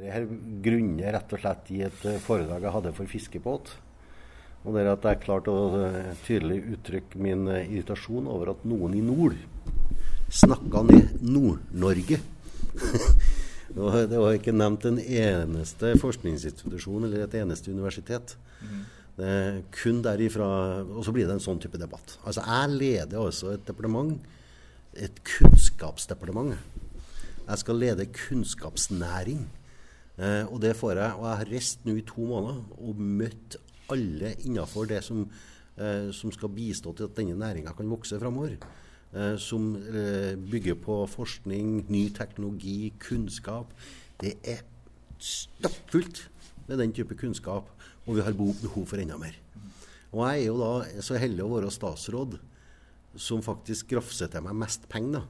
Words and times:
Her 0.00 0.26
grunner 0.64 1.14
rett 1.16 1.32
og 1.34 1.42
slett 1.42 1.70
i 1.74 1.82
et 1.86 2.04
eh, 2.08 2.20
foredrag 2.24 2.64
jeg 2.64 2.74
hadde 2.76 2.92
for 2.96 3.10
Fiskebåt. 3.10 3.72
Og 4.64 4.76
det 4.76 4.82
er 4.82 4.90
at 4.92 5.06
jeg 5.08 5.22
klarte 5.24 5.52
å 5.52 5.80
eh, 5.80 6.12
tydelig 6.26 6.60
uttrykke 6.76 7.20
min 7.20 7.46
eh, 7.48 7.68
irritasjon 7.68 8.28
over 8.30 8.52
at 8.54 8.64
noen 8.68 8.96
i 8.96 9.02
nord 9.04 9.38
snakka 10.30 10.84
ned 10.86 11.22
Nord-Norge. 11.24 12.20
det 14.10 14.18
var 14.20 14.34
ikke 14.36 14.54
nevnt 14.54 14.86
en 14.86 15.00
eneste 15.00 15.94
forskningsinstitusjon 16.00 17.08
eller 17.08 17.24
et 17.24 17.38
eneste 17.40 17.72
universitet. 17.72 18.36
Mm. 18.60 18.82
Det 19.20 19.32
kun 19.74 19.98
derifra 20.04 20.46
Og 20.84 21.02
så 21.04 21.12
blir 21.12 21.26
det 21.28 21.34
en 21.34 21.42
sånn 21.42 21.58
type 21.60 21.80
debatt. 21.80 22.14
Altså, 22.24 22.44
jeg 22.46 22.76
leder 22.76 23.18
altså 23.20 23.54
et 23.56 23.64
departement, 23.66 24.14
et 24.94 25.18
kunnskapsdepartement. 25.26 26.54
Jeg 27.50 27.62
skal 27.64 27.80
lede 27.82 28.06
kunnskapsnæring. 28.14 29.48
Eh, 30.20 30.44
og 30.46 30.60
det 30.60 30.74
får 30.76 30.98
jeg. 30.98 31.16
Og 31.16 31.24
jeg 31.26 31.40
har 31.40 31.52
reist 31.54 31.86
nå 31.88 31.96
i 31.96 32.06
to 32.06 32.26
måneder 32.28 32.60
og 32.78 33.00
møtt 33.00 33.56
alle 33.90 34.34
innenfor 34.44 34.86
det 34.90 35.00
som, 35.04 35.24
eh, 35.76 36.10
som 36.12 36.32
skal 36.32 36.52
bistå 36.52 36.94
til 36.96 37.08
at 37.08 37.16
denne 37.16 37.38
næringa 37.38 37.74
kan 37.76 37.90
vokse 37.90 38.20
framover. 38.20 38.58
Eh, 39.12 39.36
som 39.38 39.74
eh, 39.76 40.36
bygger 40.36 40.76
på 40.78 41.06
forskning, 41.10 41.86
ny 41.90 42.08
teknologi, 42.14 42.92
kunnskap. 43.00 43.72
Det 44.20 44.36
er 44.44 44.62
stappfullt 45.18 46.28
med 46.68 46.78
den 46.78 46.92
type 46.92 47.16
kunnskap, 47.18 47.66
og 48.06 48.14
vi 48.14 48.20
har 48.22 48.32
behov 48.32 48.86
for 48.86 48.96
enda 48.96 49.16
mer. 49.18 49.34
Og 50.12 50.28
jeg 50.28 50.42
er 50.42 50.46
jo 50.46 50.60
da 50.60 51.02
så 51.02 51.18
heldig 51.18 51.42
å 51.42 51.50
være 51.56 51.72
statsråd 51.74 52.38
som 53.18 53.42
faktisk 53.42 53.90
grafser 53.90 54.30
til 54.30 54.42
meg 54.46 54.54
mest 54.62 54.86
penger 54.88 55.26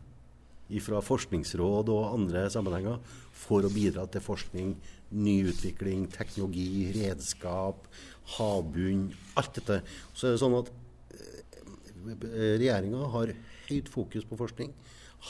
fra 0.79 1.01
Forskningsråd 1.03 1.91
og 1.91 2.13
andre 2.15 2.45
sammenhenger 2.53 3.01
for 3.35 3.67
å 3.67 3.73
bidra 3.73 4.07
til 4.07 4.23
forskning, 4.23 4.77
nyutvikling, 5.11 6.07
teknologi, 6.15 6.93
redskap, 6.95 7.89
havbunn, 8.37 9.09
alt 9.41 9.59
dette. 9.59 9.81
Så 10.15 10.29
er 10.29 10.37
det 10.37 10.43
sånn 10.45 10.59
at 10.61 10.71
eh, 11.17 12.57
regjeringa 12.61 13.11
har 13.17 13.35
høyt 13.67 13.91
fokus 13.91 14.27
på 14.29 14.39
forskning. 14.39 14.71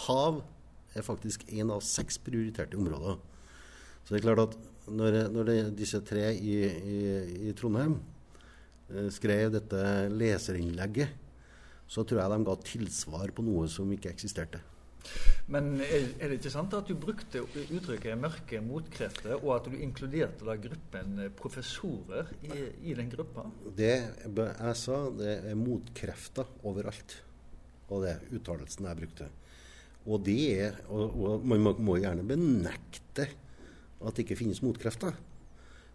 Hav 0.04 0.42
er 0.96 1.06
faktisk 1.06 1.46
en 1.54 1.72
av 1.76 1.84
seks 1.86 2.18
prioriterte 2.20 2.78
områder. 2.78 3.16
Så 4.04 4.12
det 4.12 4.20
er 4.20 4.26
klart 4.26 4.44
at 4.48 4.58
når, 4.90 5.18
når 5.30 5.48
det, 5.48 5.58
disse 5.78 6.00
tre 6.06 6.32
i, 6.34 6.56
i, 6.66 7.00
i 7.48 7.54
Trondheim 7.56 7.96
eh, 8.90 9.08
skrev 9.14 9.52
dette 9.54 9.82
leserinnlegget, 10.12 11.16
så 11.90 12.04
tror 12.06 12.22
jeg 12.22 12.32
de 12.32 12.46
ga 12.46 12.56
tilsvar 12.66 13.32
på 13.34 13.44
noe 13.46 13.66
som 13.70 13.88
ikke 13.90 14.12
eksisterte. 14.12 14.60
Men 15.50 15.80
er, 15.82 16.28
det 16.30 16.36
ikke 16.38 16.52
sant 16.52 16.74
at 16.78 16.86
du 16.86 16.94
brukte 16.94 17.42
uttrykket 17.42 18.18
'mørke 18.18 18.60
motkrefter', 18.62 19.40
og 19.40 19.56
at 19.56 19.66
du 19.66 19.74
inkluderte 19.82 20.46
da 20.46 20.54
gruppen 20.54 21.18
professorer 21.38 22.30
i, 22.46 22.68
i 22.90 22.94
den 22.94 23.10
gruppa? 23.10 23.48
Det 23.76 23.96
jeg 24.30 24.76
sa, 24.78 25.00
det 25.10 25.32
er 25.50 25.58
motkrefter 25.58 26.46
overalt. 26.62 27.16
Og 27.90 28.04
det 28.04 28.12
er 28.12 28.36
uttalelsen 28.38 28.86
jeg 28.86 29.00
brukte. 29.00 29.26
Og 30.06 30.22
det 30.24 30.38
er 30.54 30.78
og, 30.88 31.18
og 31.18 31.48
man 31.50 31.64
må, 31.64 31.74
må 31.82 31.98
gjerne 31.98 32.22
benekte 32.26 33.26
at 34.00 34.14
det 34.14 34.24
ikke 34.24 34.38
finnes 34.38 34.62
motkrefter. 34.62 35.18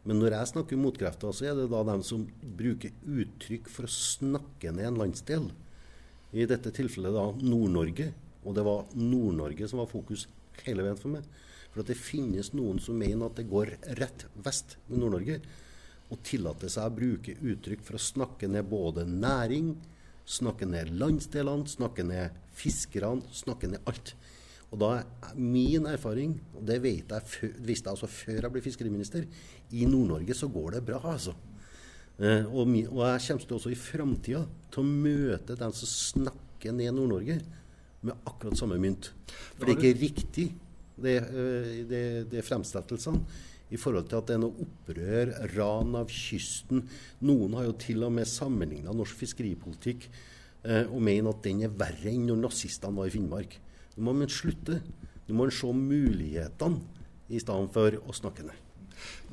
Men 0.05 0.19
når 0.21 0.35
jeg 0.35 0.51
snakker 0.51 0.77
motkrefter, 0.77 1.31
så 1.33 1.47
er 1.49 1.55
det 1.57 1.71
da 1.71 1.79
dem 1.87 2.03
som 2.05 2.27
bruker 2.59 2.91
uttrykk 3.07 3.71
for 3.71 3.87
å 3.87 3.95
snakke 3.95 4.75
ned 4.75 4.91
en 4.91 4.99
landsdel. 4.99 5.47
I 6.35 6.45
dette 6.45 6.75
tilfellet 6.75 7.15
da 7.15 7.25
Nord-Norge 7.39 8.11
og 8.45 8.55
det 8.55 8.63
var 8.65 8.85
Nord-Norge 8.95 9.67
som 9.69 9.81
var 9.81 9.89
fokus 9.91 10.27
hele 10.63 10.85
veien 10.85 10.99
for 10.99 11.17
meg. 11.17 11.25
For 11.73 11.83
det 11.83 11.97
finnes 11.99 12.53
noen 12.55 12.79
som 12.79 12.95
mener 12.95 13.27
at 13.27 13.39
det 13.39 13.49
går 13.51 13.73
rett 13.99 14.27
vest 14.45 14.77
med 14.87 15.01
Nord-Norge, 15.01 15.41
og 16.13 16.21
tillater 16.23 16.69
seg 16.69 16.85
å 16.85 16.93
bruke 16.93 17.33
uttrykk 17.41 17.81
for 17.83 17.97
å 17.97 18.05
snakke 18.05 18.47
ned 18.47 18.67
både 18.69 19.07
næring, 19.09 19.73
snakke 20.25 20.67
ned 20.69 20.93
landsdelene, 20.95 21.67
snakke 21.69 22.05
ned 22.05 22.37
fiskerne, 22.55 23.25
snakke 23.33 23.69
ned 23.73 23.89
alt. 23.89 24.13
Og 24.71 24.79
da 24.81 24.91
er 24.99 25.35
min 25.39 25.85
erfaring, 25.89 26.37
og 26.55 26.63
det 26.67 26.79
vet 26.83 27.11
jeg, 27.11 27.51
visste 27.63 27.89
jeg 27.89 27.95
altså 27.95 28.09
før 28.11 28.39
jeg 28.39 28.53
ble 28.53 28.63
fiskeriminister, 28.65 29.27
i 29.73 29.85
Nord-Norge 29.89 30.37
så 30.37 30.49
går 30.51 30.77
det 30.77 30.85
bra, 30.87 31.01
altså. 31.11 31.35
Eh, 32.15 32.45
og, 32.47 32.63
min, 32.69 32.87
og, 32.87 33.01
jeg 33.09 33.25
kommer 33.27 33.47
til 33.49 33.57
også 33.57 33.71
i 33.73 33.79
framtida 33.79 34.41
til 34.71 34.81
å 34.81 34.87
møte 34.87 35.57
dem 35.59 35.73
som 35.75 35.91
snakker 35.91 36.75
ned 36.75 36.95
Nord-Norge 36.95 37.41
med 38.05 38.29
akkurat 38.29 38.57
samme 38.59 38.77
mynt. 38.81 39.11
For 39.55 39.65
det 39.65 39.75
er 39.75 39.81
ikke 39.81 40.01
riktig, 40.03 40.47
det, 40.95 41.17
det, 41.89 42.01
det, 42.31 42.39
er 42.39 42.45
fremstillelsene 42.45 43.21
i 43.73 43.79
forhold 43.81 44.07
til 44.07 44.19
at 44.19 44.29
det 44.29 44.37
er 44.37 44.43
noe 44.43 44.65
opprør, 44.65 45.33
ran 45.55 45.97
av 45.99 46.11
kysten. 46.13 46.85
Noen 47.25 47.57
har 47.57 47.67
jo 47.67 47.77
til 47.81 48.05
og 48.07 48.13
med 48.15 48.29
sammenligna 48.29 48.93
norsk 48.95 49.23
fiskeripolitikk 49.23 50.05
eh, 50.07 50.85
og 50.85 51.01
mener 51.03 51.33
at 51.33 51.43
den 51.47 51.65
er 51.65 51.73
verre 51.73 52.13
enn 52.13 52.29
når 52.29 52.43
nazistene 52.45 52.95
var 52.95 53.09
i 53.09 53.15
Finnmark. 53.15 53.57
Nå 53.95 54.05
må 54.05 54.15
man 54.21 54.31
slutte. 54.31 54.81
Nå 55.25 55.33
må 55.33 55.47
man 55.47 55.55
se 55.55 55.71
mulighetene 55.73 57.33
i 57.33 57.41
stedet 57.41 57.73
for 57.73 57.99
å 58.05 58.15
snakke 58.15 58.45
ned. 58.45 58.64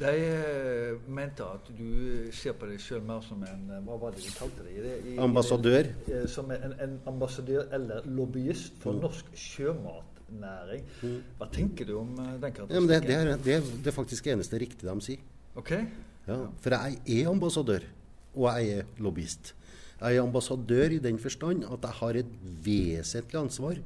De 0.00 0.12
eh, 0.12 0.94
mente 1.06 1.44
at 1.44 1.68
du 1.76 2.30
ser 2.34 2.56
på 2.58 2.68
deg 2.70 2.80
sjøl 2.82 3.02
mer 3.06 3.22
som 3.24 3.42
en 3.46 3.68
eh, 3.70 3.82
hva 3.86 3.98
var 4.00 4.16
det 4.16 4.24
de 4.24 4.32
kalte 4.34 4.64
deg? 4.66 5.12
I, 5.12 5.16
ambassadør. 5.22 5.90
I, 6.06 6.14
eh, 6.16 6.26
som 6.30 6.50
en, 6.54 6.76
en, 6.82 6.96
ambassadør 7.12 7.68
eller 7.76 8.08
lobbyist 8.08 8.80
for 8.82 8.96
mm. 8.96 9.02
norsk 9.04 9.32
sjømatnæring. 9.44 10.86
Mm. 11.02 11.18
Hva 11.38 11.50
tenker 11.54 11.88
du 11.88 11.96
om 12.00 12.14
den 12.16 12.56
karakteristikken? 12.56 12.90
Ja, 12.90 13.00
det, 13.00 13.02
det, 13.08 13.18
er, 13.18 13.32
det, 13.36 13.56
er, 13.58 13.72
det, 13.76 13.92
er, 13.92 13.98
faktisk 13.98 14.28
det 14.28 14.36
eneste 14.36 14.62
riktige 14.62 14.90
de 14.90 15.08
sier. 15.08 15.26
Okay. 15.60 15.84
Ja, 16.26 16.38
for 16.62 16.78
jeg 16.78 17.20
er 17.20 17.28
ambassadør, 17.30 17.84
og 18.32 18.48
jeg 18.48 18.78
er 18.78 19.02
lobbyist. 19.02 19.52
Jeg 20.02 20.18
er 20.18 20.24
ambassadør 20.24 20.96
i 20.96 20.98
den 20.98 21.18
forstand 21.22 21.62
at 21.68 21.84
jeg 21.86 21.98
har 22.00 22.16
et 22.18 22.30
vesentlig 22.64 23.38
ansvar 23.38 23.78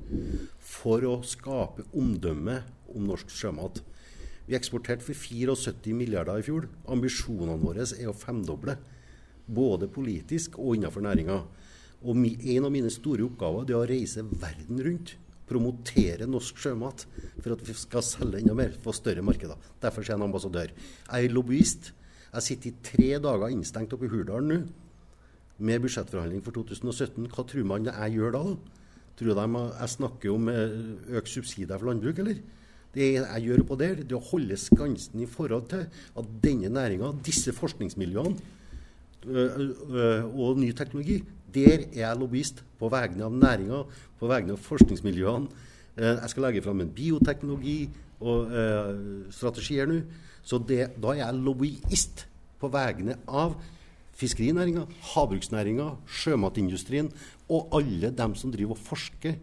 for 0.65 1.05
å 1.05 1.19
skape 1.27 1.85
omdømme 1.93 2.63
om 2.95 3.11
norsk 3.11 3.35
sjømat. 3.35 3.83
Vi 4.47 4.55
eksporterte 4.55 5.03
for 5.03 5.19
74 5.19 5.95
milliarder 5.97 6.39
i 6.39 6.47
fjor. 6.47 6.69
Ambisjonene 6.93 7.59
våre 7.59 7.87
er 7.87 8.11
å 8.11 8.15
femdoble. 8.17 8.77
Både 9.47 9.89
politisk 9.91 10.59
og 10.63 10.77
innenfor 10.77 11.03
næringa. 11.03 11.41
Og 12.07 12.19
en 12.23 12.67
av 12.69 12.73
mine 12.75 12.91
store 12.93 13.27
oppgaver 13.27 13.71
er 13.71 13.79
å 13.79 13.87
reise 13.89 14.23
verden 14.23 14.83
rundt. 14.87 15.17
Promotere 15.47 16.27
norsk 16.31 16.59
sjømat 16.59 17.05
for 17.41 17.55
at 17.55 17.63
vi 17.67 17.75
skal 17.79 18.03
selge 18.03 18.41
enda 18.43 18.55
mer, 18.59 18.75
få 18.83 18.95
større 18.95 19.23
markeder. 19.23 19.59
Derfor 19.83 20.03
er 20.03 20.13
jeg 20.13 20.19
en 20.19 20.27
ambassadør. 20.27 20.73
Jeg 20.75 21.29
er 21.29 21.35
lobbyist. 21.35 21.93
Jeg 22.33 22.47
sitter 22.47 22.71
i 22.71 22.81
tre 22.85 23.11
dager 23.23 23.55
innstengt 23.55 23.95
oppe 23.95 24.09
i 24.09 24.13
Hurdalen 24.13 24.51
nå 24.51 24.59
med 25.57 25.81
budsjettforhandling 25.81 26.43
for 26.45 26.53
2017. 26.53 27.31
Hva 27.33 27.45
tror 27.49 27.69
man 27.69 27.89
jeg 27.89 28.17
gjør 28.19 28.35
da? 28.35 28.43
Tror 29.17 29.39
de 29.39 29.47
jeg 29.47 29.93
snakker 29.95 30.35
om 30.35 30.51
eh, 30.53 30.75
økt 31.17 31.33
subsidier 31.33 31.79
for 31.79 31.89
landbruk, 31.89 32.21
eller? 32.21 32.43
Det 32.95 33.09
jeg 33.17 33.43
gjør 33.45 33.63
på 33.69 33.77
der, 33.81 33.95
det 34.01 34.13
er 34.15 34.21
å 34.21 34.29
holde 34.31 34.57
skansen 34.61 35.21
i 35.21 35.29
forhold 35.29 35.67
til 35.73 35.85
at 35.91 36.31
denne 36.45 36.71
næringa, 36.73 37.13
disse 37.27 37.53
forskningsmiljøene 37.57 38.37
og 39.27 40.61
ny 40.61 40.71
teknologi, 40.77 41.19
der 41.55 41.87
er 41.89 42.01
jeg 42.03 42.19
lobbyist 42.21 42.63
på 42.79 42.91
vegne 42.93 43.27
av 43.27 43.35
næringa, 43.35 43.83
på 44.21 44.29
vegne 44.31 44.55
av 44.55 44.63
forskningsmiljøene. 44.63 45.65
Jeg 45.97 46.31
skal 46.31 46.47
legge 46.47 46.63
fram 46.65 46.83
en 46.85 46.93
bioteknologi 46.93 47.79
og 48.21 48.53
uh, 48.53 48.93
strategier 49.33 49.89
nå. 49.89 50.03
Så 50.47 50.61
det, 50.63 50.93
da 51.03 51.15
er 51.15 51.25
jeg 51.25 51.41
lobbyist 51.43 52.27
på 52.61 52.71
vegne 52.73 53.17
av 53.27 53.57
fiskerinæringa, 54.17 54.87
havbruksnæringa, 55.13 55.91
sjømatindustrien 56.07 57.11
og 57.53 57.75
alle 57.77 58.13
dem 58.17 58.37
som 58.39 58.53
driver 58.55 58.77
og 58.77 58.85
forsker 58.87 59.37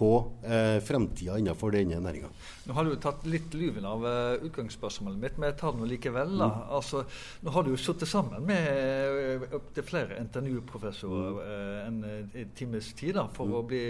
på 0.00 0.32
eh, 0.44 0.78
fremtida 0.80 1.36
innenfor 1.38 1.74
denne 1.74 1.98
næringa. 2.00 2.30
Nå 2.64 2.76
har 2.76 2.88
du 2.88 2.94
tatt 2.96 3.26
litt 3.28 3.52
luven 3.52 3.84
av 3.84 4.06
uh, 4.06 4.46
utgangsspørsmålet 4.46 5.20
mitt, 5.20 5.36
men 5.36 5.50
jeg 5.50 5.58
tar 5.60 5.74
det 5.74 5.82
nå 5.82 5.88
likevel. 5.90 6.32
da. 6.40 6.48
Mm. 6.48 6.62
Altså, 6.78 7.02
nå 7.44 7.52
har 7.52 7.66
du 7.66 7.72
jo 7.74 7.80
sittet 7.80 8.08
sammen 8.08 8.46
med 8.48 9.44
uh, 9.44 9.46
opptil 9.58 9.84
flere 9.90 10.16
NTNU-professorer 10.24 11.36
mm. 11.36 11.40
uh, 11.44 11.78
en, 11.84 12.02
en, 12.32 12.52
times 12.56 12.92
tid 12.96 13.18
da, 13.20 13.26
for 13.36 13.50
mm. 13.50 13.56
å 13.58 13.64
bli 13.68 13.84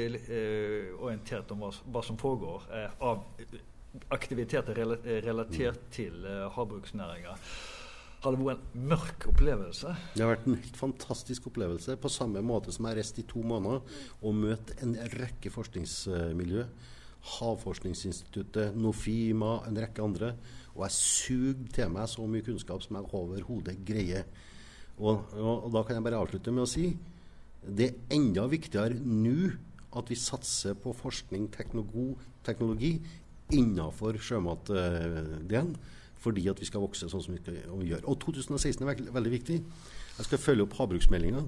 orientert 0.99 1.55
om 1.55 1.63
hva, 1.63 1.71
hva 1.95 2.03
som 2.07 2.19
foregår 2.19 2.67
av 3.07 3.23
aktiviteter 4.15 4.83
relatert 5.23 5.87
mm. 5.87 5.93
til 5.95 6.27
havbruksnæringa 6.57 7.39
har 8.21 8.37
det 8.37 8.45
vært 8.45 8.65
en 8.77 8.87
mørk 8.91 9.27
opplevelse? 9.31 9.93
Det 10.13 10.23
har 10.23 10.35
vært 10.35 10.49
en 10.49 10.59
helt 10.61 10.77
fantastisk 10.77 11.47
opplevelse. 11.49 11.97
På 12.01 12.11
samme 12.13 12.43
måte 12.45 12.73
som 12.75 12.89
jeg 12.89 12.99
reiste 12.99 13.23
i 13.23 13.29
to 13.29 13.41
måneder 13.47 13.81
og 14.21 14.37
møtte 14.37 14.77
en 14.85 14.93
rekke 15.17 15.53
forskningsmiljø. 15.55 16.67
Havforskningsinstituttet, 17.37 18.77
Nofima, 18.77 19.61
en 19.69 19.81
rekke 19.81 20.05
andre. 20.05 20.35
Og 20.75 20.85
jeg 20.87 20.97
suger 20.97 21.65
til 21.77 21.95
meg 21.95 22.11
så 22.13 22.27
mye 22.29 22.45
kunnskap 22.45 22.85
som 22.85 22.99
jeg 22.99 23.09
overhodet 23.17 23.79
greier. 23.89 24.29
Og, 25.01 25.25
og, 25.39 25.55
og, 25.55 25.71
da 25.73 25.85
kan 25.87 25.97
jeg 25.97 26.05
bare 26.05 26.21
avslutte 26.21 26.53
med 26.53 26.67
å 26.67 26.69
si 26.69 26.91
det 27.61 27.87
er 27.91 28.17
enda 28.17 28.47
viktigere 28.49 28.97
nå 29.01 29.51
at 29.97 30.09
vi 30.13 30.17
satser 30.17 30.77
på 30.81 30.93
forskning, 30.97 31.49
teknologi, 31.53 32.15
teknologi 32.47 32.93
innenfor 33.53 34.21
sjømatdelen. 34.23 35.73
Fordi 36.21 36.47
at 36.53 36.61
vi 36.61 36.69
skal 36.69 36.85
vokse 36.85 37.09
sånn 37.09 37.25
som 37.25 37.35
vi, 37.35 37.41
skal, 37.41 37.59
vi 37.81 37.91
gjør. 37.91 38.05
Og 38.11 38.21
2016 38.25 38.85
er 38.85 38.93
veldig, 38.93 39.15
veldig 39.17 39.33
viktig. 39.33 39.59
Jeg 40.19 40.29
skal 40.29 40.43
følge 40.43 40.67
opp 40.67 40.77
havbruksmeldinga. 40.79 41.43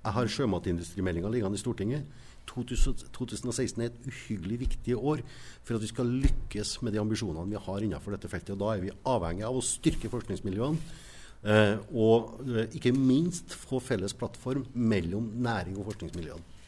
Jeg 0.00 0.16
har 0.16 0.32
sjømatindustrimeldinga 0.32 1.32
liggende 1.32 1.58
i 1.58 1.60
Stortinget. 1.60 2.20
2016 2.50 3.82
er 3.82 3.90
et 3.90 4.06
uhyggelig 4.08 4.60
viktig 4.64 4.96
år 4.96 5.20
for 5.62 5.76
at 5.76 5.84
vi 5.84 5.90
skal 5.90 6.08
lykkes 6.24 6.80
med 6.82 6.96
de 6.96 7.02
ambisjonene 7.02 7.52
vi 7.52 7.60
har 7.60 7.84
innenfor 7.84 8.16
dette 8.16 8.30
feltet. 8.32 8.54
Og 8.56 8.62
da 8.62 8.72
er 8.74 8.84
vi 8.86 8.94
avhengig 9.12 9.44
av 9.46 9.58
å 9.58 9.64
styrke 9.64 10.10
forskningsmiljøene. 10.12 10.96
Eh, 11.40 11.76
og 11.96 12.40
eh, 12.44 12.66
ikke 12.76 12.92
minst 12.92 13.54
få 13.56 13.80
felles 13.80 14.12
plattform 14.16 14.66
mellom 14.74 15.30
næring 15.40 15.78
og 15.80 15.88
forskningsmiljøene. 15.88 16.58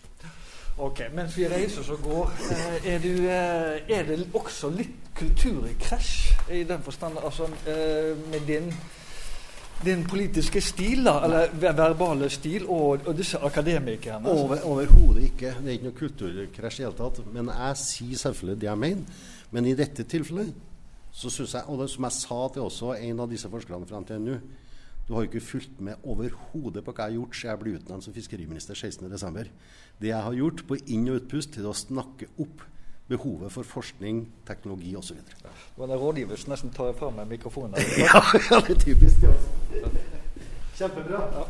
Ok, 0.81 1.03
Mens 1.13 1.37
vi 1.37 1.45
reiser 1.49 1.85
så 1.85 1.99
går, 2.01 2.31
eh, 2.51 2.95
er, 2.95 3.03
du, 3.03 3.27
er, 3.29 4.07
det 4.09 4.23
også 4.33 4.71
litt 4.73 5.13
kulturkrasj 5.19 6.32
i 6.51 6.65
den 6.65 6.83
forstand 6.83 7.19
altså, 7.25 7.47
eh, 7.67 8.17
med 8.31 8.47
din, 8.47 8.73
din 9.85 10.05
politiske 10.05 10.61
stil, 10.61 11.05
da, 11.05 11.19
eller 11.25 11.55
verbale 11.61 12.31
stil, 12.31 12.67
og, 12.67 13.07
og 13.07 13.17
disse 13.17 13.39
akademikerne? 13.39 14.31
Altså? 14.31 14.65
Overhodet 14.65 15.23
ikke. 15.23 15.55
Det 15.61 15.69
er 15.69 15.79
ikke 15.79 15.91
noe 15.91 16.01
kulturkrasj 16.01 16.81
i 16.81 16.85
det 16.85 16.91
hele 16.91 16.99
tatt. 16.99 17.23
Men 17.33 17.53
jeg 17.53 17.79
sier 17.85 18.25
selvfølgelig 18.25 18.61
det 18.61 18.71
jeg 18.71 18.79
mener. 18.79 19.23
Men 19.53 19.69
i 19.69 19.77
dette 19.79 20.09
tilfellet 20.09 20.53
så 21.13 21.31
syns 21.31 21.55
jeg, 21.55 21.69
og 21.69 21.83
det, 21.83 21.91
som 21.93 22.09
jeg 22.09 22.17
sa 22.17 22.43
til 22.53 22.67
også 22.67 22.95
en 22.97 23.21
av 23.21 23.31
disse 23.31 23.49
forskerne 23.53 23.87
fra 23.87 24.01
NTNU 24.01 24.37
du 25.09 25.17
har 25.17 25.27
ikke 25.27 25.43
fulgt 25.43 25.81
med 25.83 26.05
overhodet 26.07 26.85
på 26.85 26.93
hva 26.95 27.09
jeg 27.09 27.11
har 27.11 27.17
gjort 27.19 27.37
siden 27.37 27.51
jeg 27.51 27.61
ble 27.61 27.73
utnevnt 27.79 28.05
som 28.07 28.15
fiskeriminister 28.15 28.79
16.12. 28.79 29.49
Det 29.99 30.09
jeg 30.09 30.25
har 30.25 30.37
gjort 30.39 30.63
på 30.69 30.79
inn- 30.95 31.11
og 31.11 31.19
utpust, 31.19 31.53
til 31.57 31.67
å 31.67 31.75
snakke 31.75 32.31
opp 32.41 32.63
behovet 33.09 33.53
for 33.53 33.63
forskning, 33.63 34.29
teknologi 34.47 34.97
osv. 34.97 35.17
Det 35.17 35.53
var 35.77 35.89
en 35.89 35.99
rådgiver 35.99 36.37
som 36.37 36.51
nesten 36.55 36.71
tar 36.71 36.93
fra 36.99 37.11
meg 37.11 37.29
mikrofonen. 37.29 37.75
ja, 38.07 38.23
ja, 38.51 38.61
det 38.67 38.77
er 38.77 38.81
typisk. 38.81 39.27
Ja. 39.27 39.89
Kjempebra. 40.79 41.25
Ja. 41.37 41.45